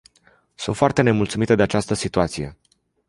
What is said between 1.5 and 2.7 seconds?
de această situație.